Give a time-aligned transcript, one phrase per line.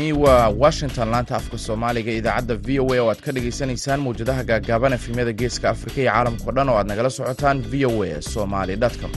[0.00, 4.44] halkani waa washington laanta afka soomaaliga idaacadda v o a oo aad ka dhagaysanaysaan mawjadaha
[4.50, 8.76] gaagaaban efemyada geeska afrika iyo caalamkao dhan oo aad nagala socotaan v o a somaly
[9.00, 9.12] com.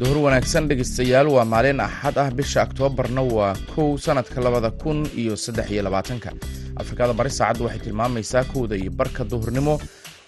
[0.00, 2.30] Duhur wanaagsan dhegeystayaal waa maalin axad ah.
[2.30, 6.30] Bisha oktoobarna waa kow sanadka labada kun iyo saddex iyo labaatanka.
[6.76, 9.80] Afrikada bari saacaddu waxay tilmaamaysaa kowda iyo barka duhurnimo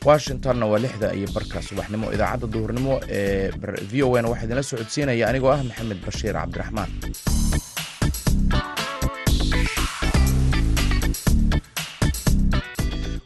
[0.07, 3.51] washingtonna waa lixda iyo barka subaxnimo idaacadda duhurnimo ee
[3.91, 6.91] v o n waxaa idinla socodsiinaya anigoo ah maxamed bashiir cabdiraxmaan.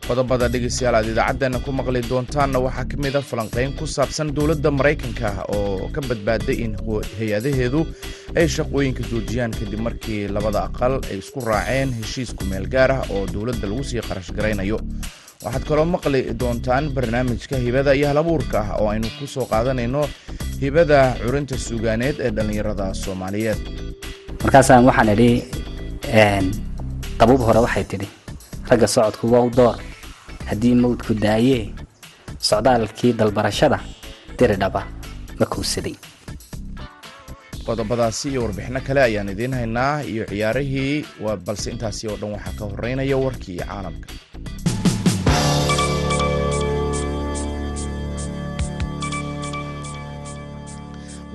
[0.06, 4.70] Qodobada dhegeystayaal aad idaacaddeena ku maqli doontaanna waxaa ka mid a falanqeyn ku saabsan dowladda
[4.78, 6.72] maraykanka oo ka badbaaday in
[7.18, 7.80] hay'adaheedu
[8.36, 13.22] ay shaqooyinka joojiyaan kadib markii labada aqal ay isku raaceen heshiis kumeel gaar ah oo
[13.34, 14.78] dowladda lagu sii qarash garaynayo
[15.44, 20.02] waxaad kaloo maqli doontaan barnaamijka hibada iyo halabuurka ah oo aynu ku soo qaadanayno
[20.62, 23.60] hibada curinta suugaaneed ee dhallinyarada soomaaliyeed.
[24.42, 25.30] Markaasaan waxaan idhi
[27.20, 28.08] qabuub hore waxay tidhi
[28.70, 29.76] ragga socodku waa u door.
[30.48, 31.74] Haddii mawdku daayee
[32.48, 33.78] socdaalkii dalbarashada
[34.38, 34.82] diridhaba
[35.38, 35.94] ma kowsaday
[37.66, 41.04] qodobadaasi iyo warbixino kale ayaan idiin haynaa iyo ciyaarihii
[41.46, 44.08] balse intaasi oo dhan waxaa ka horeynaya warkii caalamka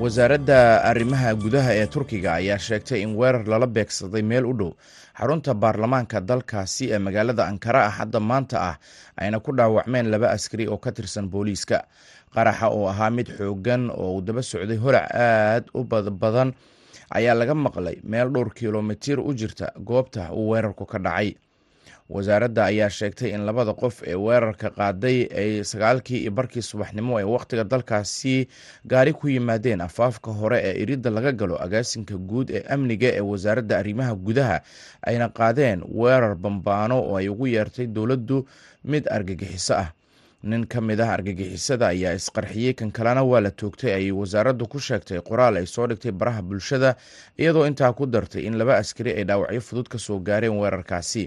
[0.02, 4.72] wasaaradda arrimaha gudaha ee turkiga ayaa sheegtay in weerar lala beegsaday meel u dhow.
[5.18, 8.76] Xarunta baarlamaanka dalkaasi ee magaalada ankara ah hadda maanta ah
[9.18, 11.80] ayna ku dhaawacmeen laba askari oo ka tirsan booliiska.
[12.36, 16.54] Qaraxa oo ahaa mid xoogan oo uu daba socday holac aad u badan
[17.10, 21.34] ayaa laga maqlay meel dhowr kilomitir u jirta goobta uu weerarku ka dhacay
[22.10, 27.24] wasaaradda ayaa sheegtay in labada qof ee weerarka qaaday ay sagaalkii iyo barkii subaxnimo ee
[27.24, 28.48] wakhtiga dalkaasi
[28.88, 33.78] gaari ku yimaadeen afaafka hore ee iridda laga galo agaasinka guud ee amniga ee wasaaradda
[33.78, 34.62] arrimaha gudaha
[35.02, 38.46] ayna qaadeen weerar bambaano oo ay ugu yeertay dowladdu
[38.84, 39.92] mid argagixiso ah.
[40.44, 44.80] Nin ka mid ah argagixisada ayaa isqarxiyey kan kalena waa la toogtay ayay wasaaraddu ku
[44.80, 46.96] sheegtay qoraal ay soo dhigtay baraha bulshada
[47.42, 51.24] iyadoo intaa ku dartay in laba askari ay dhaawacyo fudud ka soo gaareen weerarkaasi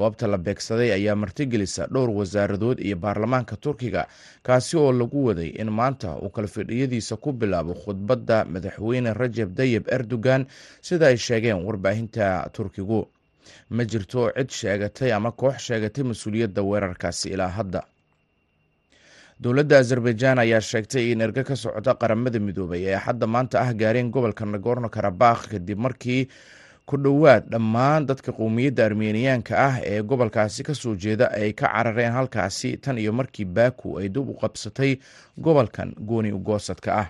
[0.00, 4.02] goobta la beegsaday ayaa martigelisa dhowr wasaaradood iyo baarlamaanka turkiga
[4.46, 10.46] kaasi oo lagu waday in maanta uu kalfidhiyadiisa ku bilaabo khudbadda madaxweyne rajeb tayib erdogan
[10.88, 12.26] sida ay sheegeen warbaahinta
[12.56, 13.00] turkigu.
[13.74, 17.80] Ma jirto cid sheegatay ama koox sheegatay mas'uuliyadda weerarkaasi ilaa hadda.
[19.42, 24.10] Dowladda azerbaijan ayaa sheegtay in erge ka socota qaramada midoobay ee hadda maanta ah gaareen
[24.14, 26.22] gobolka nagorno karabakh kadib markii
[26.88, 32.12] ku dhowaad dhammaan dadka qowmiyadda armeniyaanka ah ee gobolkaasi ka soo jeeda ay ka carareen
[32.12, 34.96] halkaasi tan iyo markii baku ay dib u qabsatay
[35.36, 37.08] gobolkan gooni ugoosadka ah.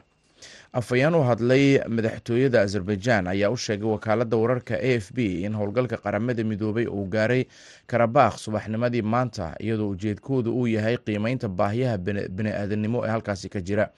[0.78, 5.96] Afhayeen u hadlay madaxtooyada azerbaijan ayaa u sheegay wakaaladda wararka a f b in howlgalka
[5.96, 7.44] qaramada midoobay uu gaaray
[7.86, 11.98] karabakh subaxnimadii maanta iyadoo ujeedkooda uu yahay qiimeynta baahiyaha
[12.36, 13.88] bani-aadanimo ee halkaasi ka jira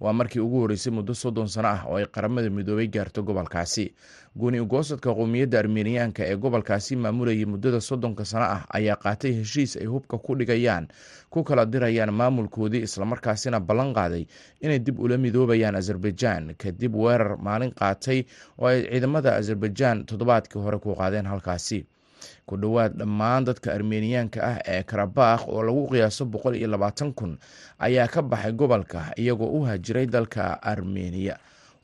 [0.00, 3.92] waa markii ugu horreysay muddo soddon sano ah oo ay qaramada midoobay gaarto gobolkaasi.
[4.36, 9.86] Gooni ugoosadka qowmiyadda armeniyaanka ee gobolkaasi maamulayay muddada soddonka sano ah ayaa qaatay heshiis ay
[9.86, 10.88] hubka ku dhigayaan
[11.30, 14.24] ku kala dirayaan maamulkoodii islamarkaasina ballan qaaday
[14.60, 16.54] inay dib ula midoobayaan azerbaijan.
[16.56, 18.24] Kadib weerar maalin qaatay
[18.58, 21.84] oo ay ciidamada azerbaijan toddobaadkii hore ku qaadeen halkaasi
[22.46, 27.38] ku dhowaad dhammaan dadka armeniyaanka ah ee karabakh oo lagu qiyaaso boqol iyo labaatan kun
[27.78, 31.36] ayaa ka baxay gobolka iyagoo u hajiray dalka armeniya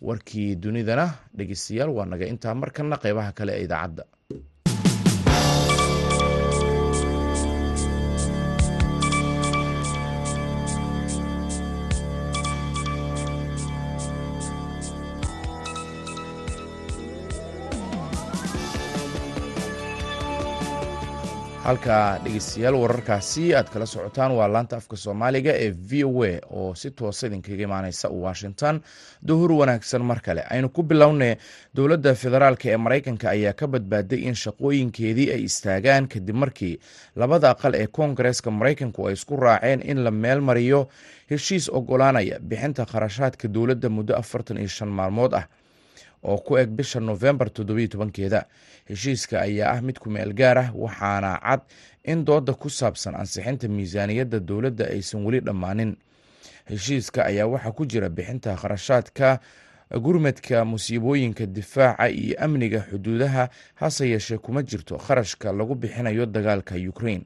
[0.02, 4.04] warkii dunidana dhegeystayaal waa naga intaa markana qeybaha kale ee idaacadda
[21.66, 26.74] halka dhegeystayaal wararkaasi aad kala socotaan waa laanta afka soomaaliga ee v o a oo
[26.74, 28.80] si toosa idinkaga imaaneysa washington.
[29.28, 30.42] Duhur wanaagsan mar kale.
[30.50, 31.36] Aynu ku bilownay
[31.76, 36.78] dowladda federaalk ee maraykanka ayaa ka badbaaday in shaqooyinkeedii ay istaagaan kadib markii
[37.16, 40.80] labada aqal ee koongareeska maraykanku ay isku raaceen in la meel mariyo
[41.30, 45.46] heshiis ogolaanaya bixinta kharashaadka dowladda muddo afartan iyo shan maalmood ah
[46.26, 48.44] oo ku eg bisha novembar toddobiyo tobankeeda.
[48.90, 51.60] Heshiiska ayaa ah mid ku gaar ah waxaana cad
[52.04, 55.96] in dooda ku saabsan ansixinta miisaaniyadda dowladda aysan weli dhammaanin.
[56.70, 59.40] Heshiiska ayaa waxaa ku jira bixinta kharashaadka
[60.02, 67.24] gurmadka musiibooyinka difaaca iyo amniga xuduudaha hase yeeshee kuma jirto kharashka lagu bixinayo dagaalka ukraine.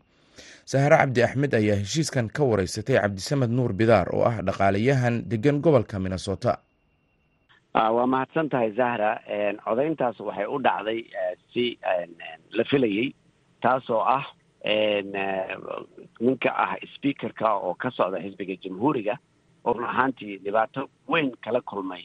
[0.64, 5.98] Sahre cabdi axmed ayaa heshiiskan ka wareysatay cabdisamed nuur bidaar oo ah dhaqaalayahan degan gobolka
[5.98, 6.58] minnesota
[7.74, 9.20] waa mahadsan tahay zahra
[9.64, 11.00] codayntaas waxay u dhacday
[11.52, 11.78] si
[12.56, 13.14] la filayey
[13.62, 14.24] taasoo ah
[16.20, 19.16] ninka ah speakerka oo ka socda xisbiga jamhuuriga.
[19.64, 22.02] Oo ahaantii dhibaato weyn kala kulmay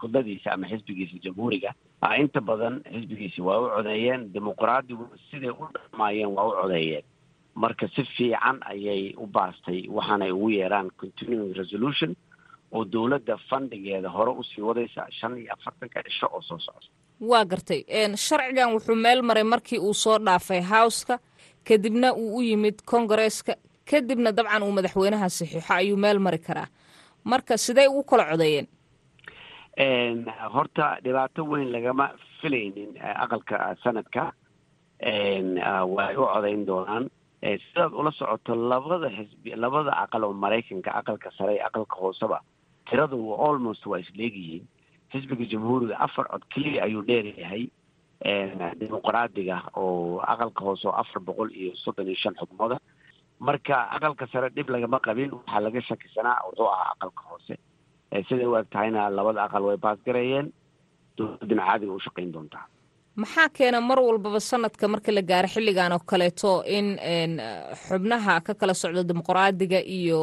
[0.00, 1.74] kudladiisa ama xisbigiisa jamhuuriga.
[2.18, 7.04] Inta badan xisbigiisi waa u codeeyeen dimuqraadigu siday u dhamaayeen waa u codeeyeen.
[7.54, 12.14] Marka si fiican ayay u baastay waxaanay ugu yeeraan continuing resolution
[12.72, 16.88] oo dowladda fandigeeda hore u sii wadaysa shan iyo afartanka cisho oo soo socda
[17.20, 17.80] waa gartay.
[18.16, 21.18] Sharcigan wuxuu meel maray markii uu soo dhaafay howska
[21.68, 23.54] kadibna uu u yimid kongareeska
[23.90, 26.68] kadibna dabcan uu madaxweynaha saxiixo ayuu meel mari karaa.
[27.24, 28.66] Marka sidey ugu kala codeeyeen
[30.54, 32.10] horta dhibaato weyn lagama
[32.40, 32.90] filaynin
[33.24, 34.32] aqalka sanadka.
[35.96, 37.10] Way u codayn doonaan.
[37.42, 42.40] Sidaad ula socoto labada xisbi labada aqal oo maraykanka aqalka sare iyo aqalka hooseba
[42.88, 44.64] tiradu almost waa isleegyihiin
[45.12, 47.64] xisbiga jamhuuriga afar cod keliya ayuu dheeryahay
[48.80, 52.78] dimuqraadiga oo aqalka hoose oo afar boqol iyo soddon iyo shan xubnooda.
[53.40, 57.54] Marka aqalka sare dhib lagama qabin waxaa laga shakisanaa wuxuu ahaa aqalka hoose.
[58.28, 60.52] Siday u eg tahayna labada aqal way baasgareeyeen
[61.16, 62.64] dowladdina caadiga u shaqayn doontaa
[63.22, 66.88] maxaa keena mar walbaba sanadka marka la gaaro xilligan oo kaleeto in
[67.86, 70.20] xubnaha ka kala socda dimuqraadiga iyo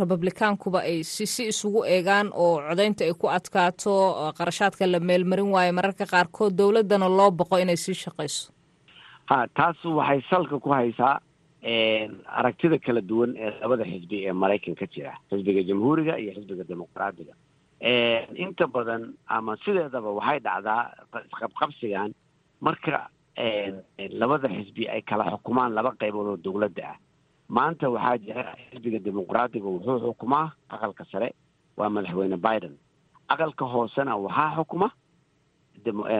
[0.00, 3.92] republikaankuba ay si isugu eegaan oo codaynta ay ku adkaato
[4.38, 8.48] qarashaadka la meelmarin waayo mararka qaarkood dowladdana loo boqo inay sii shaqayso
[9.30, 11.20] ha taas waxay salka ku haysaa
[12.40, 17.34] aragtida kala duwan ee labada xisbi ee maraykan ka jira xisbiga jamhuuriga iyo xisbiga dimuqraadiga.
[18.44, 20.82] Inta badan ama sideedaba waxay dhacdaa
[21.28, 22.10] isqabqabsigan
[22.60, 23.08] marka
[24.20, 26.96] labada xisbi ay kala xukumaan laba qaybood oo dowladda ah.
[27.48, 31.34] Maanta waxaa jira xisbiga dimuqraadiga wuxuu xukumaa aqalka sare
[31.76, 32.74] waa madaxweyne biden.
[33.28, 34.88] Aqalka hoosena waxaa xukuma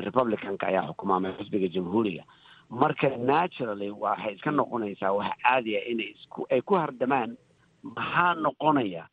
[0.06, 2.25] republicanka ayaa xukumaa ama xisbiga jamhuuriga.
[2.70, 7.37] Marka naturally waxay iska noqonaysaa wax caadiya inay isku ay ku hardamaan
[7.82, 9.06] maxaa noqonaya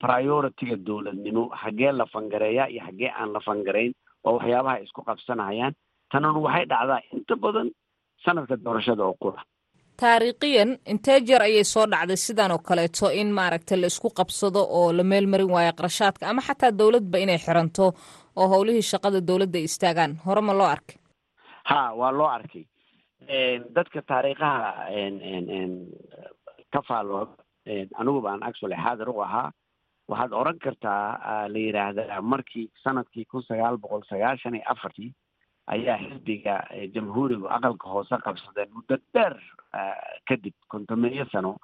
[0.00, 3.92] priority-ga dowladnimo xaggee la fangareeya iyo xaggee aan la fangarayn
[4.24, 5.72] oo waxyaabaha isku qabsanayaan
[6.14, 7.68] tanun waxay dhacdaa inta badan
[8.24, 9.42] sanadka doorashada oo qura
[10.02, 14.88] taariikhiyan intee jeer ayay soo dhacday sidan oo kaleeto in maaragtay la isku qabsado oo
[14.98, 17.84] la meel marin waayo qarashaadka ama xataa dowladba inay xiranto
[18.40, 20.12] oo howlihii shaqada dowladda ay istaagaan.
[20.26, 20.96] Hore ma loo arkay?
[21.70, 22.64] Ha waa loo arkay.
[23.76, 24.68] Dadka taariikhaha
[26.72, 27.20] ka faalo
[28.00, 29.50] aniguba aan actually xaadir u ahaa.
[30.10, 35.10] Waxaad oran kartaa la yidhaahdaa markii sannadkii kun sagaal boqol sagaashan iyo afartii
[35.66, 36.54] ayaa xisbiga
[36.94, 39.34] jamhuurigu aqalka hoose qabsadeen muddo dheer
[40.28, 41.56] kadib kontomeeyo sano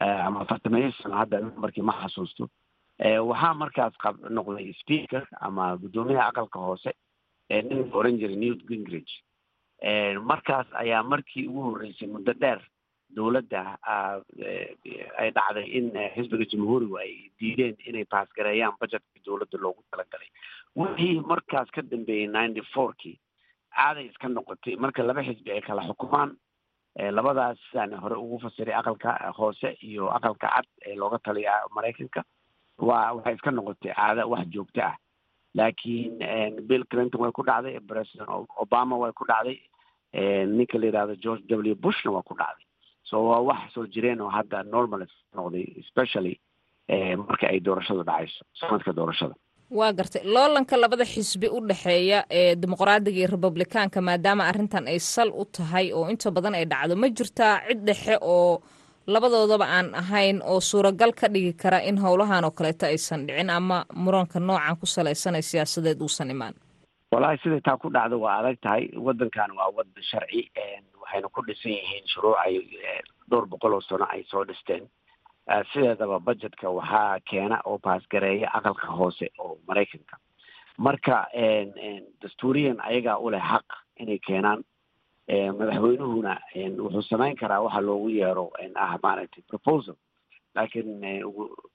[0.00, 2.48] ama afartameeyo sano hadda markii ma xasuusto.
[3.28, 6.90] Waxaa markaas qab noqday speaker ama guddoomiyaha aqalka hoose
[7.50, 9.12] nin la oran jiray newt gingrich.
[10.30, 12.60] Markaas ayaa markii ugu horreysay muddo dheer
[13.16, 13.78] dowladda
[15.20, 20.30] ay dhacday in xisbiga jamhuurigu ay diideen inay baasgareeyaan budgetka dowladda loogu talagalay.
[20.76, 23.18] Wixii markaas ka dambeeyey ninety fourkii
[23.76, 24.76] caaday iska noqotay.
[24.76, 26.36] Marka laba xisbi ay kala xukumaan
[27.16, 32.22] labadaas sidaan hore ugu fasiray aqalka hoose iyo aqalka cad ee looga taliya maraykanka
[32.78, 34.96] waa waxay iska noqotay caada wax joogto ah.
[35.54, 36.18] Laakiin
[36.68, 38.28] bill clinton way ku dhacday president
[38.58, 39.58] obama way ku dhacday
[40.46, 41.74] ninka la yidhahdo george w.
[41.74, 42.66] Bushna waa ku dhacday.
[43.04, 46.38] So waa wax soo jireen oo hadda normal noqday especially
[47.26, 49.34] marka ay doorashadu dhacayso sanadka doorashada
[49.70, 55.30] waa gartay loolanka labada xisbi u dhexeeya ee dimuqraadiga iyo republikaanka maadaama arrintan ay sal
[55.34, 56.96] u tahay oo inta badan ay dhacdo.
[56.96, 58.62] Ma jirtaa cid dhexe oo
[59.06, 63.84] labadoodaba aan ahayn oo suuragal ka dhigi kara in howlahan oo kaleeto aysan dhicin ama
[63.94, 66.54] muranka noocan ku salaysanay siyaasadeed uusan imaan?
[67.12, 68.90] Wallaahi siday taa ku dhacdo waa adag tahay.
[69.06, 70.50] Waddankan waa waddan sharci
[71.00, 72.54] waxayna ku dhisan yihiin shuruuc ay
[73.30, 74.84] dhowr boqol oo sano ay soo dhisteen
[75.72, 80.16] sideedaba budgetka waxaa keena oo baasgareeya aqalka hoose oo maraykanka.
[80.78, 81.26] Marka
[82.22, 83.66] dastuuriyan ayagaa u leh xaq
[84.00, 84.64] inay keenaan
[85.58, 86.32] madaxweynuhuna
[86.78, 89.94] wuxuu samayn karaa waxa loogu yeero ah maaragtay proposal.
[90.54, 91.00] Laakiin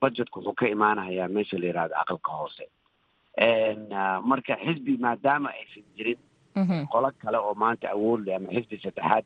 [0.02, 2.66] budgetku wuxuu ka imaanayaa meesha la yihahdo aqalka hoose.
[4.24, 6.20] Marka xisbi maadaama aysan jirin
[6.92, 9.26] qolo kale oo maanta awood leh ama xisbi saddexaad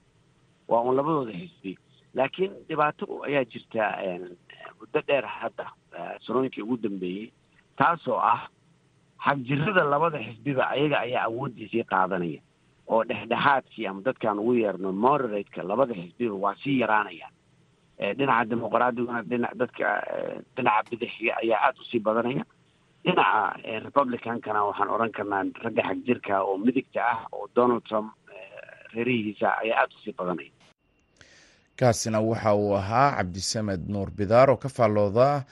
[0.67, 1.77] waa un labadooda xisbi
[2.17, 3.83] laakiin dhibaato ayaa jirta
[4.79, 5.65] muddo dheer hadda
[6.25, 7.27] sanooyinkii ugu dambeeyey
[7.77, 8.41] taasoo ah
[9.25, 12.41] xagjirada labada xisbiba ayaga ayaa awooddiisii qaadanaya
[12.93, 17.33] oo dhexdhexaadkii ama dadkaan ugu yeerno moderateka labada xisbiba waa sii yaraanayaan
[18.17, 19.87] dhinaca dimuqraadiyaguna dhinac dadka
[20.55, 22.43] dhinaca bidixiga ayaa aada u sii badanaya.
[23.05, 28.09] Dhinaca republicankana waxaan odhan karnaa ragga xag jirka oo midigta ah oo donald trump
[28.95, 30.51] reerihiisa ayaa aada u sii badanaya
[31.79, 35.43] kaasina waxa uu ahaa cabdisamed nuur bidaar oo ka faallooda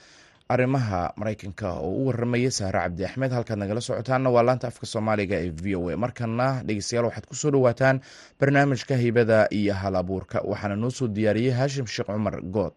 [0.52, 3.32] arrimaha maraykanka oo u waramaya sahre cabdi axmed.
[3.36, 5.96] Halkaad nagala socotaanna waa laanta afka soomaaliga ee v o a.
[6.04, 7.96] Markana dhegeystayaal waxaad ku soo dhawaataan
[8.40, 10.38] barnaamijka hibada iyo hal abuurka.
[10.50, 12.72] Waxaana noo soo diyaariyey haashim sheekh cumar good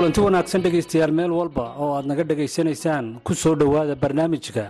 [0.00, 4.64] kulanti wanaagsan dhegaystayaal meel walba oo aad naga dhegaysanaysaan ku soo dhowaada barnaamijka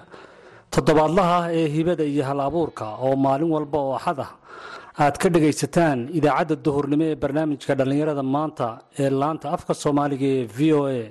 [0.75, 4.31] toddobaadlaha ah ee hibada iyo hal abuurka oo maalin walba oo axad ah
[5.05, 8.67] aad ka dhegaysataan idaacadda duhurnimo ee barnaamijka dhallinyarada maanta
[9.03, 11.03] ee laanta afka soomaaliga ee v o a.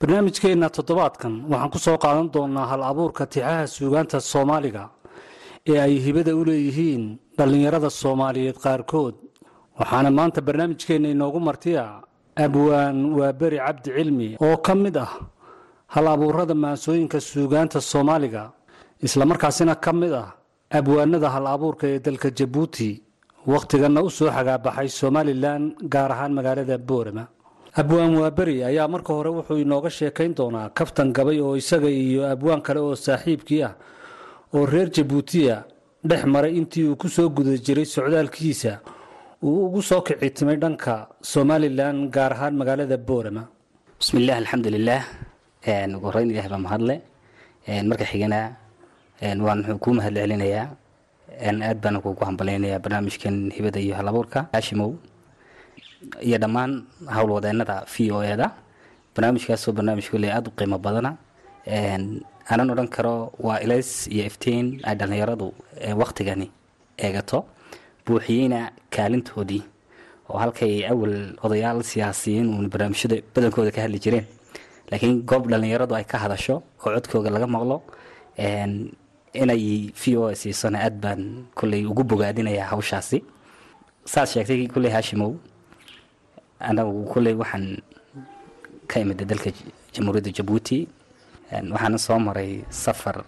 [0.00, 4.84] Barnaamijkeenna toddobaadkan waxaan ku soo qaadan doonaa hal abuurka tixaha suugaanta soomaaliga
[5.70, 7.02] ee ay hibada u leeyihiin
[7.38, 9.14] dhallinyarada soomaaliyeed qaarkood.
[9.80, 11.84] Waxaana maanta barnaamijkeenna inoogu martiya
[12.36, 15.12] abwaan waa beri cabdi cilmi oo ka mid ah
[15.94, 18.52] hal abuurada maansooyinka suugaanta soomaaliga
[19.06, 20.28] islamarkaasina ka mid ah
[20.78, 23.02] abwaanada hal abuurka ee dalka jabuuti
[23.46, 25.62] wakhtiganna u soo xagaabaxay somalilan
[25.92, 27.24] gaar ahaan magaalada boorama.
[27.80, 32.60] Abwaan waaberi ayaa marka hore wuxuu inooga sheekayn doonaa kaftan gabay oo isaga iyo abwaan
[32.62, 33.74] kale oo saaxiibkii ah
[34.54, 35.64] oo reer jabuutiya
[36.04, 38.72] dhex maray intii uu ku soo guda jiray socdaalkiisa
[39.46, 40.94] uu ugu soo kicitimay dhanka
[41.32, 43.42] somalilan gaar ahaan magaalada boorama.
[44.00, 45.04] Bismillaah alxamdulilaah
[45.96, 46.94] ugu horeyn ilaah baa mahadle
[47.88, 48.40] marka xigana
[49.46, 49.94] waan wuxuu kuu
[51.68, 54.90] aad baana kugu hambalaynayaa barnaamijkan hibada iyo halabuurka haashimow
[56.28, 56.72] iyo dhammaan
[57.14, 58.46] howlwadeenada v o e da
[59.14, 61.10] barnaamijkaasoo barnaamij kule aada u qiimo badana.
[62.52, 63.14] Anan odhan karo
[63.46, 65.46] waa ilays iyo iftiin ay dhallinyaradu
[66.02, 66.46] waktigani
[67.04, 67.38] eegato
[68.06, 68.60] buuxiyeyna
[68.94, 69.62] kaalintoodii
[70.30, 71.14] oo halkay awal
[71.46, 74.26] odayaal siyaasiyiin uun barnaamijyada badankooda ka hadli jireen.
[74.90, 77.76] Laakiin goob dhallinyaradu ay ka hadasho oo codkooga laga maqlo
[79.42, 79.64] inay
[80.00, 81.22] v o siisona aad baan
[81.54, 83.18] kolley ugu bogaadinayaa hawshaasi.
[84.04, 85.32] Saad sheegtay kolley haashimow
[86.60, 87.66] anagu kolley waxaan
[88.90, 89.50] ka imida dalka
[89.94, 90.78] jamhuuriyadda jabuuti.
[91.72, 93.24] Waxaana soo maray safar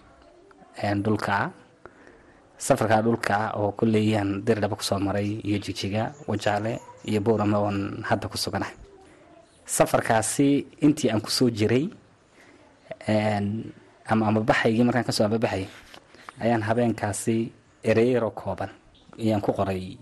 [1.03, 1.49] dhulka ah
[2.57, 7.77] safarkaa dhulka oo kolleyaan dirdhaba ku soo maray iyo jigjiga wajaale iyo boorame oon
[8.09, 8.75] hadda ku suganahay
[9.65, 10.47] safarkaasi
[10.85, 11.89] intii aan ku soo jiray
[14.11, 15.65] ama amabaxaygii markaan ka soo amabaxay
[16.39, 17.51] ayaan habeenkaasi
[17.83, 18.69] ereyaro kooban
[19.19, 19.97] ayaan ku qoray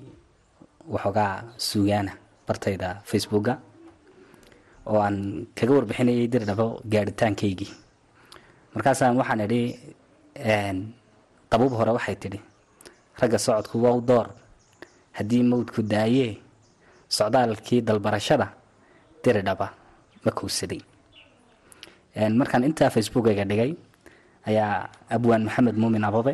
[0.87, 2.11] waxoogaa suugaana
[2.47, 3.57] bartayda facebooka
[4.87, 7.71] oo aan kaga warbixinayay dirdhabo gaadhitaankaygii.
[8.75, 9.61] Markaasaan waxaan idhi
[11.53, 12.39] qabuub hore waxay tidhi
[13.21, 14.27] ragga socodku wow door.
[15.13, 16.41] Haddii mawdku daayee
[17.09, 18.47] socdaalkii dalbarashada
[19.23, 19.67] diridhaba
[20.25, 20.81] ma kowsaday
[22.39, 23.71] markaan intaa facebookayga dhigay
[24.49, 26.33] ayaa abwaan maxamed muumin ababe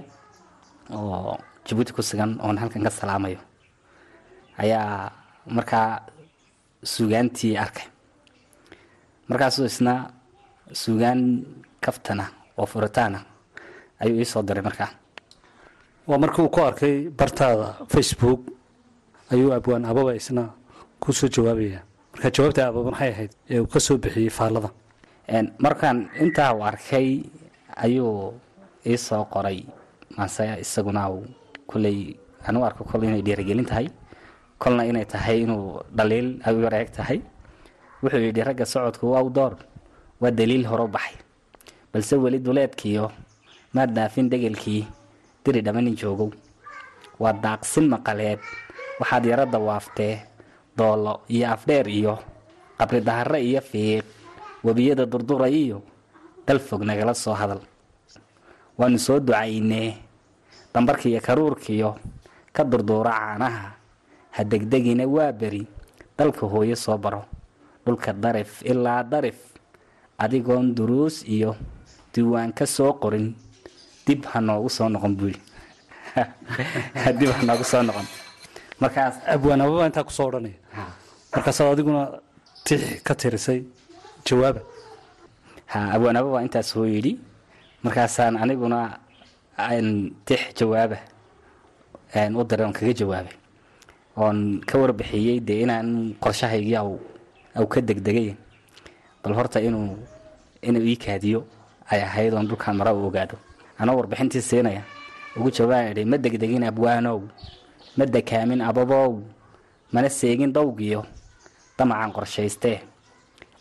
[0.95, 1.35] oo
[1.67, 3.39] jabuuti ku sugan oon halkan ka salaamayo
[4.57, 5.11] ayaa
[5.47, 5.99] markaa
[6.83, 7.83] suugaantii arkay.
[9.29, 9.93] Markaasuu isna
[10.71, 11.43] suugaan
[11.83, 12.25] kaftana
[12.57, 13.19] oo furitaana
[13.99, 14.89] ayuu ii soo diray markaa
[16.09, 18.41] waa markii uu ku arkay bartaada facebook
[19.33, 20.43] ayuu abwaan ababa isna
[21.01, 21.79] ku soo jawaabaya
[22.13, 23.31] marka jawaabta ababa maxay ahayd?
[23.49, 24.69] Ee uu ka soo bixiyey faallada.
[25.65, 27.07] Markaan intaa arkay
[27.85, 28.33] ayuu
[28.85, 28.97] ii
[29.33, 29.59] qoray.
[30.17, 31.23] Maase isaguna uu
[31.69, 33.87] kolley anu arko kol inay dhiirigelin tahay.
[34.61, 37.19] Kolna inay tahay inuu dhaliil ay u yareeg tahay.
[38.01, 39.53] Wuxuu yidhi ragga socodku waa door
[40.21, 41.15] waa daliil hore u baxay.
[41.93, 43.11] Balse weli duleedkiiyo
[43.73, 44.87] maad dhaafin dhegelkii
[45.43, 46.31] diri dhamanin joogow.
[47.19, 48.39] Waa daaqsin maqaleed.
[48.99, 50.15] Waxaad yaro dawaaftee
[50.77, 52.15] doollo iyo afdheer iyo
[52.77, 54.05] qabri daharre iyo fiiq.
[54.63, 55.81] Webiyada durduray iyo
[56.47, 57.61] dal fog nagala soo hadal.
[58.77, 59.95] Waanu soo ducaynee.
[60.73, 61.95] Dambarkiiyo karuurkiyo
[62.53, 63.67] ka durduura caanaha.
[64.35, 65.65] Ha degdegina waa beri.
[66.17, 67.23] Dalka hooyo soo baro.
[67.85, 69.39] Dhulka darif ilaa darif.
[70.19, 71.55] Adigoon duruus iyo
[72.13, 73.31] diiwaan ka soo qorin
[74.09, 75.37] dib ha noogu soo noqon buuri
[77.19, 78.07] dib ha noogu soo noqon.
[78.81, 80.57] Markaas abwaan ababa intaa ku soo odhanaya.
[81.33, 82.01] Markaasaad adiguna
[82.65, 83.59] tix ka tirisay
[84.25, 84.61] jawaaba.
[85.71, 87.19] Ha abwaanaba waa intaas hoo yidhi
[87.83, 88.97] markaasaan aniguna
[90.25, 90.97] tix jawaaba
[92.33, 93.35] u diray oon kaga jawaabay.
[94.17, 98.33] Oon ka warbixiyey dee inaan qorshahaygii aw ka degdegay
[99.23, 100.01] bal horta inuu
[100.61, 101.45] inuu ii kaadiyo
[101.91, 103.37] ay ahayd oon dhulkaan mara u ogaado
[103.79, 104.83] anoo warbixintii siinaya.
[105.37, 107.19] Ugu jawaabaan idhi ma degdegin abwaanow
[107.97, 109.21] ma dekaamin ababow
[109.93, 111.05] mana seegin dawgiyo
[111.77, 112.79] damacaan qorshaystee.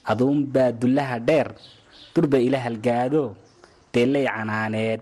[0.09, 1.49] Aduunbaa dullaha dheer
[2.15, 3.37] durba ila halgaado
[3.93, 5.01] deellay canaaneed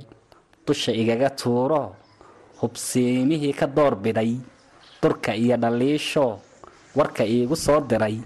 [0.67, 1.95] dusha igaga tuuro
[2.61, 4.35] hubsiimihii ka doorbiday
[5.03, 6.39] durka iyo dhaliisho
[6.97, 8.19] warka iigu soo diray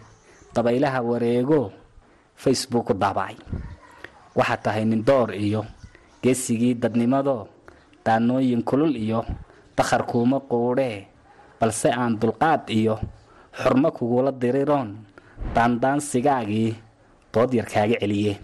[0.55, 1.73] dabaylaha wareego
[2.37, 3.37] facebook ku daabacay.
[4.35, 5.67] Waxaad tahay nin door iyo
[6.23, 7.49] geesigii dadnimado
[8.05, 9.25] daanooyin kulul iyo
[9.77, 11.07] dakhar kuuma quudhee
[11.61, 12.99] balse aan dulqaad iyo
[13.61, 14.97] xurmo kugula diriroon
[15.55, 16.75] daandaansigaagii
[17.33, 18.35] dood yar kaaga celiye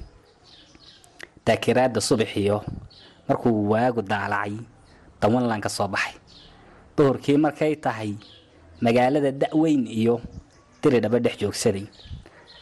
[1.47, 2.65] daakiraadda subaxiyo
[3.29, 4.55] markuu waagu daalacay
[5.21, 6.15] dawanlan ka soo baxay.
[6.97, 8.15] Duhurkii markay tahay
[8.81, 10.21] magaalada da'weyn iyo
[10.83, 11.87] diri dhaba dhex joogsaday.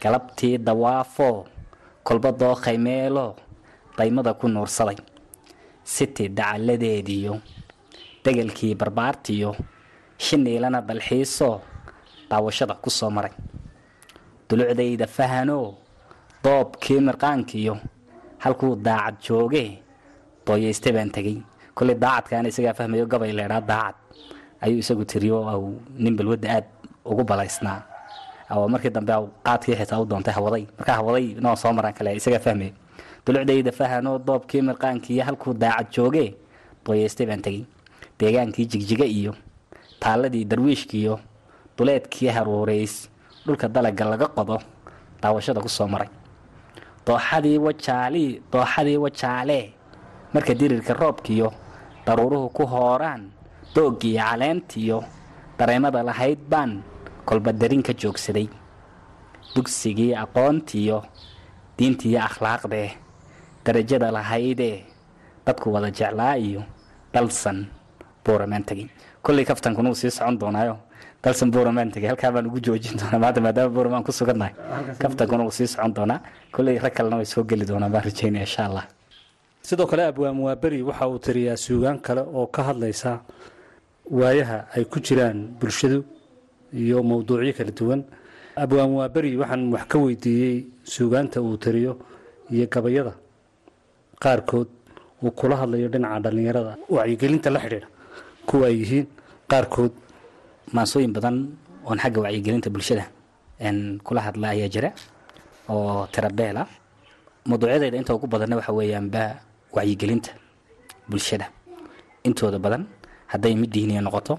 [0.01, 1.45] Galabtii dawaafoo
[2.03, 3.35] kolba dookhay meelo
[3.97, 4.97] daymada ku nuursaday
[5.83, 7.33] siti dacalladeediyo
[8.25, 9.55] degelkii barbaartiyo
[10.17, 11.61] shiniilana dalxiisoo
[12.29, 13.31] daawashada ku soo maray.
[14.49, 15.75] Dulucdayda fahanoo
[16.43, 17.75] doobkii mirqaankiyo
[18.43, 19.69] halkuu daacad joogee
[20.47, 21.37] dooyayste baan tegey.
[21.75, 23.95] Kolley daacadkaana isagaa fahmayo gabay leedhaa daacad.
[24.61, 26.65] Ayuu isagu tiriyo au nin balwadda aad
[27.05, 27.81] ugu balaysnaa.
[28.69, 29.13] Markii dambe
[29.45, 30.65] qaadkii xitaa u doontay hawaday.
[30.77, 32.71] Markaa hawaday noo soo maraan kale isagaa fahmaya
[33.25, 36.29] dulucdayda fahanoo doobkii mirqaankiiyo halkuu daacad joogee
[36.85, 37.63] dooyayste baan tegey
[38.19, 39.33] deegaankii jigjiga iyo
[39.99, 41.19] taaladii darwiishkiiyo
[41.77, 43.09] duleedkii haruureys
[43.45, 44.57] dhulka dalaga laga qodo
[45.21, 46.09] daawashada ku soo maray.
[47.05, 49.65] Dooxadii wajaalii dooxadii wajaalee
[50.33, 51.49] marka dirirka roobkiyo
[52.05, 53.29] daruuruhu ku hooraan
[53.75, 54.99] dooggiiyo caleentiyo
[55.59, 56.83] dareemada lahayd baan
[57.25, 58.47] kolba darin ka joogsaday.
[59.55, 61.03] Dugsigii aqoontiyo
[61.77, 62.89] diintiiyo akhlaaqdee
[63.65, 64.83] darajada lahaydee
[65.45, 66.63] dadku wada jeclaa iyo
[67.13, 67.65] dalsan
[68.25, 68.87] buuramaan tegey
[69.21, 70.77] kolley kaftankuna uu sii socon doonaayo
[71.23, 74.53] dalsan buuramaan tegey halkaa baan ugu joojin doonaa maanta maadaama buuramaan ku sugannahay
[75.01, 76.19] kaftankuna uu sii socon doonaa.
[76.51, 78.85] Kolley rag kalena way soo geli doonaa baan rajaynaya insha allah
[79.61, 83.19] sidoo kale abwaan waaberi waxa uu tiriyaa suugaan kale oo ka hadlaysa
[84.11, 86.05] waayaha ay ku jiraan bulshadu
[86.73, 88.01] iyo mowduucyo kala duwan.
[88.55, 91.97] Abwaan waaberi waxaan wax ka weydiiyey suugaanta uu tiriyo
[92.53, 93.13] iyo gabayada
[94.23, 94.67] qaarkood
[95.23, 96.73] uu kula hadlayo dhinaca dhallinyarada.
[96.89, 97.87] Wacyigelinta la xidhiidha.
[98.47, 99.05] Kuwa ay yihiin
[99.51, 99.93] qaarkood
[100.75, 101.35] maansooyin badan
[101.87, 103.05] oon xagga wacyigelinta bulshada
[104.05, 104.89] kula hadla ayaa jira
[105.69, 106.67] oo tirabeela
[107.49, 109.23] mawduucyadeeda inta ugu badanna waxa weeyaanba
[109.75, 110.31] wacyigelinta
[111.09, 111.45] bulshada.
[112.27, 112.83] Intooda badan
[113.31, 114.33] hadday mid diiniya noqoto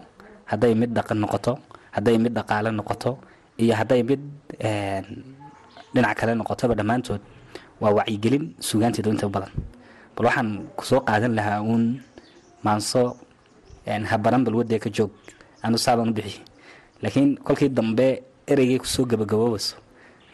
[0.50, 1.52] hadday mid dhaqan noqoto
[1.96, 3.10] hadday mid dhaqaale noqoto
[3.62, 4.20] iyo hadday mid
[5.94, 7.20] dhinac kale noqotoba dhammaantood
[7.80, 9.50] waa wacyigelin sugaanteedu inta badan.
[10.16, 12.00] Bal waxaan ku soo qaadan lahaa uun
[12.64, 13.16] maanso
[13.86, 15.10] habaran balwadee ka joog.
[15.62, 16.42] Anu saabaan u bixiye
[17.02, 19.76] laakiin kolkii dambe ereygay ku soo gabagaboobayso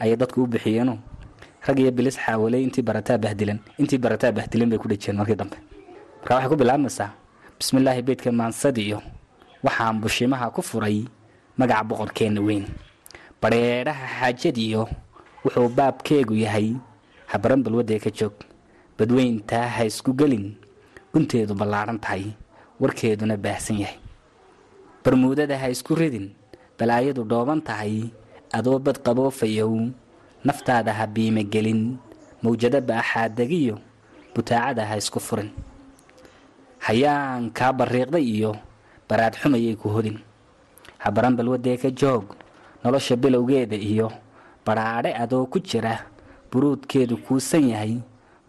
[0.00, 0.98] ayay dadku u bixiyeeno
[1.66, 5.56] rag bilis xaawaley intii barataa bahdilan intii barataa bahdilan bay ku dhejiyeen markii dambe.
[6.20, 7.10] Marka waxay ku bilaabmaysaa
[7.58, 8.98] bismillaahi beydka maansadiyo
[9.62, 11.04] waxaan bushimaha ku furay
[11.58, 12.64] magaca boqorkeenna weyn.
[13.42, 14.82] Badheedhaha xaajadiyo
[15.44, 16.74] wuxuu baabkeegu yahay
[17.32, 18.34] habaran balwadee ka joog.
[18.98, 20.56] Badweyntaa ha isku gelin.
[21.12, 22.24] Gunteedu ballaadhan tahay.
[22.80, 23.98] Warkeeduna baahsan yahay.
[25.04, 26.32] Barmuudada ha isku ridin.
[26.78, 28.10] Balaayadu dhooban tahay.
[28.52, 29.72] Adoo bad qaboofayow
[30.44, 31.96] naftaada ha biime gelin.
[32.42, 33.76] Mawjado baaxaadegiyo
[34.34, 35.50] butaacada ha isku furin.
[36.82, 38.52] Hayaan kaa barriiqday iyo
[39.08, 40.18] baraad xumayay ku hodin.
[40.98, 42.34] Habaran balwadee ka joog.
[42.82, 44.10] Nolosha bilowgeeda iyo
[44.66, 46.02] badhaadhe adoo ku jira
[46.52, 47.96] buruudkeedu kuusan yahay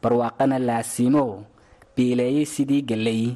[0.03, 1.47] barwaaqana laasimo
[1.95, 3.31] biileeyey sidii gallay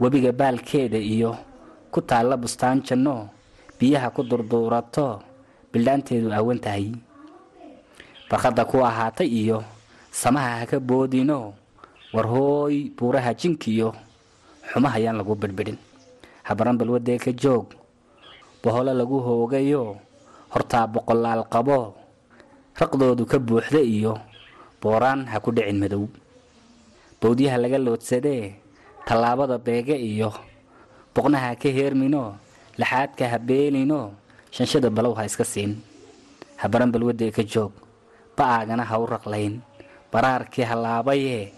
[0.00, 1.32] webiga baalkeeda iyo
[1.92, 3.28] ku taalla bustaan janno
[3.80, 5.22] biyaha ku durduurato
[5.72, 6.92] bildhaanteedu aawan tahay.
[8.30, 9.64] Barkhadda ku ahaatay iyo
[10.12, 11.54] samaha ha ka boodino
[12.14, 13.94] war hooy buuraha jinkiyo
[14.70, 15.78] xumahayaan lagu bedhbedhin
[16.46, 17.72] habaran balwadee ka joog
[18.62, 19.96] boholo lagu hoogayo
[20.52, 21.94] hortaa boqolaal qabo
[22.80, 24.16] raqdoodu ka buuxda iyo
[24.80, 26.08] booraan ha ku dhicin madow.
[27.20, 28.56] Bowdyaha laga loodsadee
[29.04, 30.32] tallaabada beege iyo
[31.14, 32.40] boqnaha ka heermino
[32.80, 34.16] laxaadka ha beelino
[34.54, 35.76] shanshada balow ha iska siin.
[36.60, 37.72] Habaran balwadee ka joog
[38.36, 39.60] ba'aagana ha u raqlayn.
[40.12, 41.52] Baraarkii halaabayee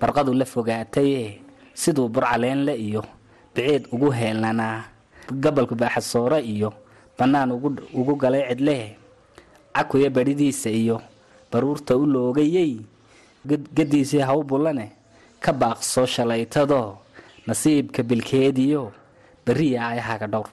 [0.00, 1.40] barqadu la fogaatayee
[1.74, 3.02] siduu burcaleenle iyo
[3.56, 4.84] biciid ugu heelnanaa.
[5.32, 6.70] Gabalku baaxasoore iyo
[7.18, 7.50] bannaan
[7.96, 8.96] ugu galay cidlee
[9.76, 10.96] cakuya badhidiisa iyo
[11.52, 12.72] baruurta u loogayey
[13.76, 14.86] gadiisii ha u bullane
[15.40, 16.96] ka baaqso shalaytadoo
[17.46, 18.92] nasiibka bilkeediyo
[19.46, 20.50] berriya ayahaga dhowr.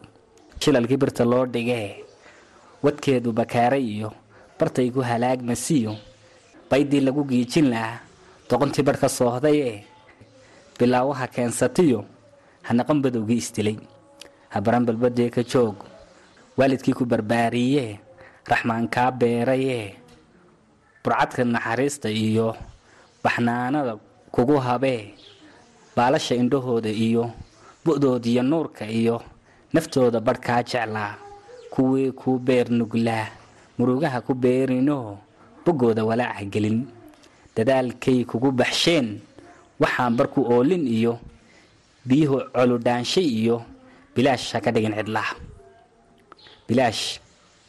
[0.61, 2.03] Shilalkii birta loo dhigee
[2.83, 4.09] wadkeedu bakaaray iyo
[4.59, 5.95] bartay ku halaagmasiyo
[6.69, 7.99] baydii lagu giijin lahaa
[8.49, 9.77] doqontii barh ka soohday ee
[10.79, 11.99] bilaawaha keensatiyo
[12.67, 13.77] hanaqan badowgii isdilay
[14.53, 15.75] habaran balbadee ka joog
[16.57, 17.99] waalidkii ku barbaariyee
[18.49, 19.95] raxmaan kaa beerayee
[21.03, 22.55] burcadka naxariista iyo
[23.23, 23.93] baxnaanada
[24.33, 25.13] kugu habee
[25.95, 27.23] baalasha indhahooda iyo
[27.85, 29.21] bu'doodiyo nuurka iyo
[29.73, 31.13] naftooda barh kaa jeclaa.
[31.73, 33.27] Kuwii kuu beer nuglaa?
[33.77, 35.17] Murugaha ku beerinoo
[35.65, 36.85] boggooda walaaca gelin.
[37.55, 39.19] Dadaalkay kugu baxsheen?
[39.81, 41.17] Waxaan barku oolin iyo
[42.05, 43.65] biyuhu coludhaanshay iyo
[44.15, 45.33] bilaash ha ka dhigin cidlaa.
[46.69, 47.19] Bilaash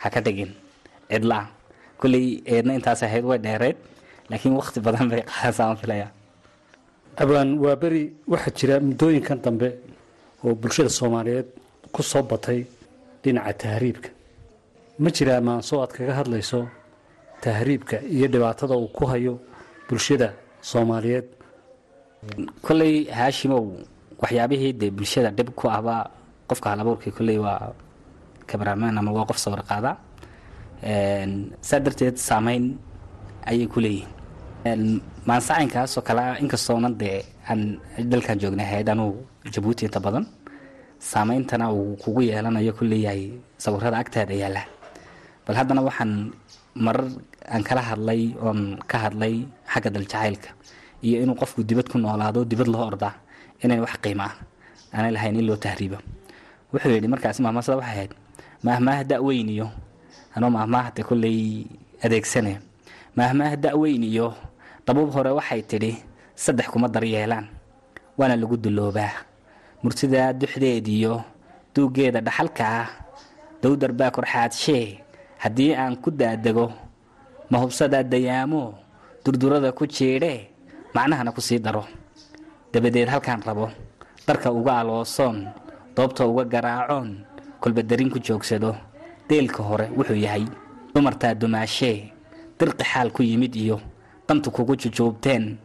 [0.04, 0.52] ha ka dhigin
[1.14, 1.44] cidlaa
[2.00, 3.76] kulley eedna intaas ahayd way dheereed
[4.30, 6.08] laakiin wakhti badan bay qaadasaan filaya
[7.22, 9.68] abaan waa beri waxaa jira muddooyinkan dambe
[10.44, 11.48] oo bulshada soomaaliyeed
[11.94, 12.60] ku soo batay
[13.22, 14.08] dhinaca tahriibka.
[15.02, 16.60] Ma jiraa maansoo aad kaga hadlayso
[17.44, 19.34] tahriibka iyo dhibaatada uu ku hayo
[19.88, 20.28] bulshada
[20.70, 21.26] soomaaliyeed?
[22.66, 23.64] Kolley haashimow
[24.22, 26.02] waxyaabihii dee bulshada dhib ku ahbaa
[26.48, 27.72] qofka halabuurkii kolley waa
[28.48, 29.90] kabaraamaan ama waa qof sawir qaada
[30.84, 32.76] saa darteed saameyn
[33.48, 39.12] ayay ku leeyihiin maansacaynkaasoo kalea inkastoonan dee aan dalkan joognay ahayd anuu
[39.54, 40.26] jabuuti inta badan
[41.10, 43.32] saameyntana uu kugu yeelanayo ku leeyahay
[43.64, 44.62] sawirada agtaada yaalla
[45.46, 46.12] bal haddana waxaan
[46.84, 47.08] marar
[47.54, 49.34] aan kala hadlay oon ka hadlay
[49.72, 50.50] xagga daljacaylka
[51.06, 53.14] iyo inuu qofku dibad ku noolaado dibad loo ordaa
[53.64, 54.34] inayn wax qiimo ah
[54.94, 55.98] aanay lahayn in loo tahriibo.
[56.72, 58.12] Wuxuu yidhi markaasi mahmaasada waxay ahayd
[58.66, 59.48] maahmaah da-weyn
[60.34, 61.66] iyo anoo maahmaahda kolley
[62.02, 62.58] adeegsanaya
[63.16, 64.34] maahmaah da-weyn iyo
[64.86, 65.92] dabuub hore waxay tidhi
[66.34, 67.46] saddex kuma daryeelaan
[68.18, 69.12] waana lagu duloobaa.
[69.82, 71.22] Murtidaa duxdeediyo
[71.74, 72.88] duuggeeda dhaxalka ah
[73.62, 74.98] dowdar baa korxaadshee
[75.38, 76.72] haddii aan ku daadego
[77.50, 78.74] mahubsadaa dayaamo
[79.24, 80.48] durdurada ku jiidhee
[80.94, 81.84] macnahana ku sii daro.
[82.72, 83.70] Dabadeed halkaan rabo
[84.26, 85.46] darka uga aloosoon
[85.96, 87.22] doobta uga garaacoon
[87.60, 88.74] kolbadarin ku joogsado
[89.34, 90.44] deelka hore wuxuu yahay
[90.94, 92.12] dumartaa dumaashee
[92.58, 93.80] dirqi xaal ku yimid iyo
[94.28, 95.56] dantu kugu jujuubteen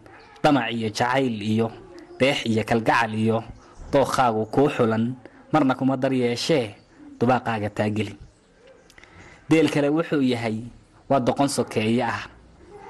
[0.44, 1.68] damac iyo jacayl iyo
[2.20, 3.44] deex iyo kalgacal iyo
[3.94, 5.14] dookhaagu kuu xulan
[5.54, 6.74] marna kuma daryeeshee
[7.20, 8.16] dubaaqaaga taageli.
[9.50, 10.58] Deel kale wuxuu yahay
[11.10, 12.26] waa doqon sokeeye ah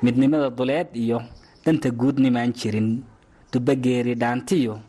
[0.04, 1.20] midnimada duleed iyo
[1.66, 3.04] danta guud nimaan jirin
[3.52, 4.80] dubageeri dhaantiyo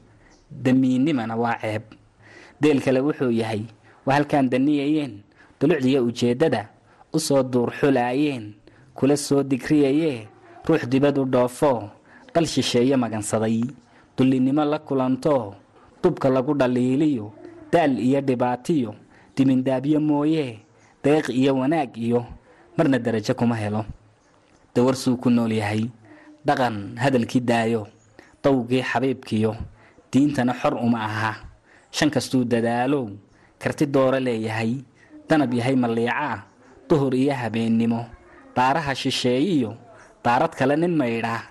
[0.51, 1.83] damiinnimana waa ceeb.
[2.61, 3.63] Deel kale wuxuu yahay
[4.07, 5.23] waa halkaan daniyayeen
[5.61, 6.69] dulucdiyo ujeeddada
[7.13, 8.55] u soo duurxulaayeen
[8.95, 10.29] kula soo digriyayee
[10.67, 11.91] ruux dibadu dhoofo
[12.35, 13.61] dal shisheeye magansaday
[14.17, 15.55] dullinnimo la kulanto
[16.03, 17.33] dubka lagu dhaliiliyo
[17.73, 18.95] daal iyo dhibaatiyo
[19.37, 20.59] dimindaabyo mooyee
[21.05, 22.27] deeq iyo wanaag iyo
[22.77, 23.85] marna darajo kuma helo.
[24.75, 25.91] Dawarsuu ku nool yahay
[26.47, 27.87] dhaqan hadalkii daayo
[28.45, 29.57] dawgii xabiibkiyo
[30.13, 31.33] diintana xor uma aha.
[31.91, 33.11] Shan kastuu dadaalow
[33.59, 34.79] karti dooro leeyahay
[35.31, 36.39] danab yahay malliica ah
[36.89, 38.01] duhur iyo habeennimo
[38.57, 39.71] daaraha shisheeyiyo
[40.25, 41.43] daarad kale nin maydhaa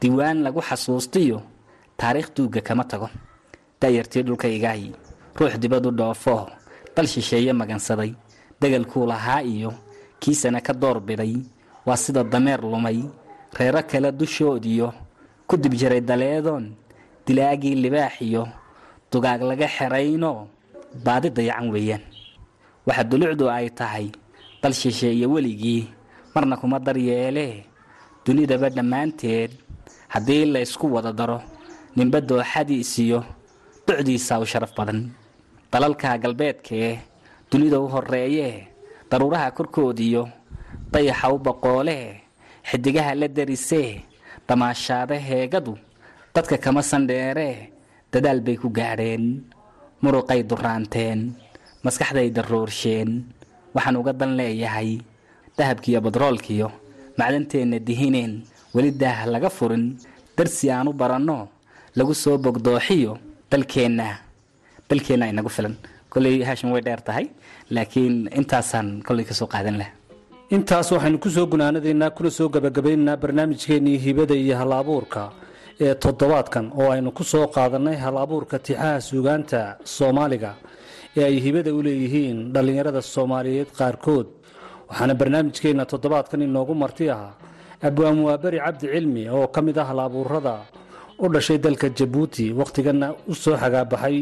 [0.00, 1.38] diwaan lagu xasuustiyo
[1.98, 3.08] taariikh duugga kama tago.
[3.80, 4.82] Da'yartii dhulkaygaay
[5.38, 6.48] ruux dibadu dhoofo
[6.96, 8.10] dal shisheeye magansaday
[8.60, 9.70] degalkuu lahaa iyo
[10.20, 11.34] kiisana ka door biday
[11.86, 12.98] waa sida dameer lumay
[13.58, 14.88] reero kale dushoodiyo
[15.46, 16.74] ku dib jiray daleedoon
[17.26, 18.48] dilaagii libaax iyo
[19.12, 20.48] dugaag laga xerayno
[21.04, 22.02] baadi dayacan weeyaan
[22.88, 24.06] waxa dulucdu ay tahay
[24.62, 25.82] dal shisheeye weligii
[26.34, 27.54] marna kuma daryeelee
[28.24, 29.50] dunidaba dhammaanteed
[30.12, 31.38] haddii laysku wada daro
[31.96, 33.20] ninba dooxadiisiyo
[33.86, 35.00] ducdiisa u sharaf badan.
[35.72, 36.90] Dalalka galbeedkee
[37.50, 38.54] dunida u horeeyee
[39.10, 40.22] daruuraha korkoodiyo
[40.92, 42.06] dayaxa u boqoolee
[42.68, 43.90] xidigaha la darisee
[44.48, 45.74] damaashaada heegadu
[46.34, 47.56] dadka kama sandheeree
[48.12, 49.24] dadaal bay ku gaadheen
[50.02, 51.20] muruqay duraanteen
[51.84, 53.10] maskaxday daroorsheen
[53.74, 54.90] waxaan uga dan leeyahay
[55.58, 56.68] dahabkiiyo badroolkiyo
[57.18, 58.32] macdanteenna dihineen
[58.74, 59.84] weli daah laga furin.
[60.36, 61.48] Darsi aan u baranno
[61.98, 63.12] lagu soo bogdooxiyo
[63.50, 64.06] dalkeenna.
[64.88, 65.74] Dalkeenna inagu filan.
[66.10, 67.26] Koley haashim way dheer tahay
[67.74, 69.90] laakiin intaasaan koley ka soo qaadan laha
[70.54, 75.22] intaas waxaynu ku soo gunaanadaynaa kuna soo gebagabaynaynaa barnaamijkeennii hibada iyo hal-abuurka.
[75.80, 80.54] Ee toddobaadkan oo aynu ku soo qaadannay hal-abuurka tixaha suugaanta soomaaliga
[81.16, 84.26] ee ay hibada u leeyihiin dhallinyarada soomaaliyeed qaarkood.
[84.88, 87.32] Waxaana barnaamijkeenna toddobaadkan inoogu marti ahaa
[87.88, 90.54] abwaan waaberi cabdi cilmi oo ka mid ah hal-abuurada
[91.24, 94.16] u dhashay dalka jabuuti wakhtigana u soo xagaabaxay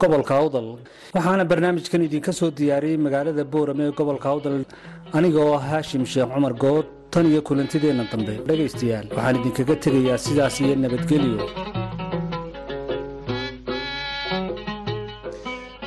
[0.00, 0.68] gobolka awdal
[1.14, 4.56] waxaana barnaamijkan idinka soo diyaariyey magaalada boorame ee gobolka awdal
[5.16, 8.34] aniga oo ah haashim sheekh cumar good tan iyo kulantideenna dambe.
[8.48, 11.44] Dhegaystayaal waxaan idinkaga tegayaa sidaas iyo nabadgelyo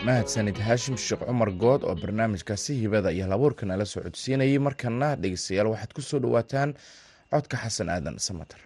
[0.08, 5.68] mahadsanid haashim sheekh cumar good oo barnaamijkaasi hibada iyo halabuurka nala soo codsiinayay markana dhegeystayaal
[5.74, 6.70] waxaad ku soo dhowaataan
[7.34, 8.60] codka xasan aadan samater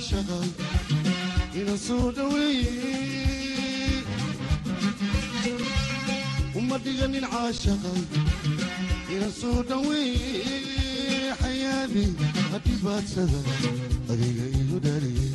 [0.00, 0.38] caashaqa
[1.60, 2.72] ina soo dhaweeye
[6.58, 7.92] uma dhiganin caashaqa
[9.14, 12.04] ina soo dhaweeye xayaadi
[12.52, 13.40] hadhibaadsada
[14.12, 15.28] adiga igu dhaliye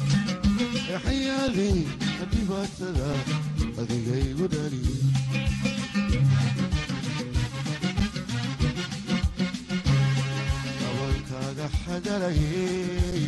[1.05, 1.69] xayaadi
[2.19, 3.07] hadhibaadsada
[3.81, 4.95] adiga igu dhaliye
[10.79, 13.23] dabalkaaga xagalayey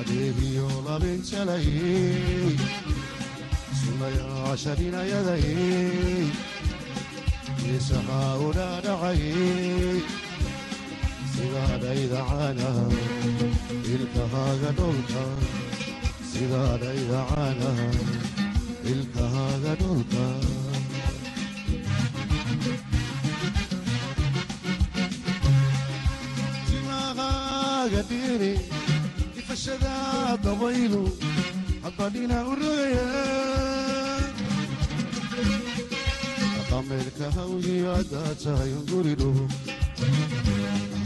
[0.00, 2.56] adeegiyo labinjalayey
[3.80, 6.26] sunayaashaninayadayey
[7.76, 9.98] isahaa u dhaadhacayey
[11.34, 12.70] sidaadhaydacana
[13.94, 15.24] ilkahaaga dholka
[16.32, 17.70] sidaadhaydacana
[18.92, 20.26] ilkahaaga dholka
[26.68, 28.52] timaqaaga dhiri
[29.66, 31.02] ifashada dabaylu
[31.82, 33.06] haddadhina u rogaya
[36.70, 39.44] dhameerka hawdiyo haddaa tahay unguridhugo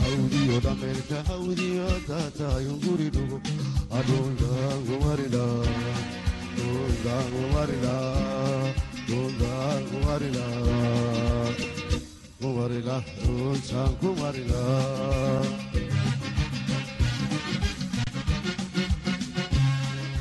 [0.03, 3.39] hawdiyo dhameerka hawdiyo haddaa tahay unguridhugo
[3.99, 5.47] adhundaangumarila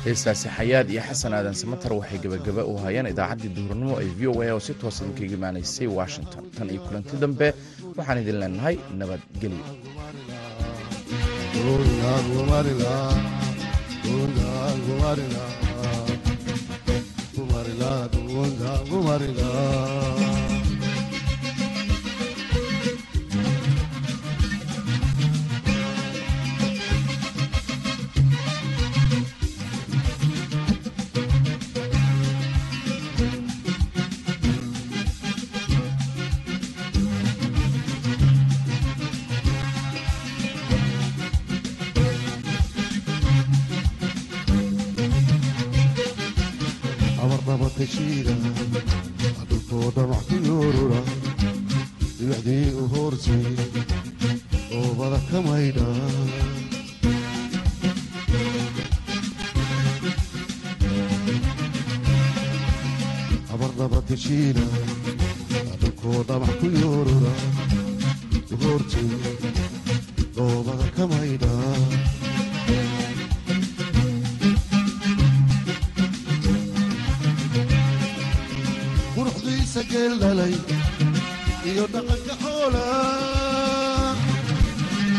[0.04, 4.32] heestaasi xayaad iyo xasan aadan samater waxay gebagaba u hayeen idaacaddii duhurnimo ee v o
[4.44, 7.48] a oo si toosa idinkaga imaanaysay washington tan iyo kulanti dambe
[7.98, 9.64] waxaan idin leenahay nabadgelyo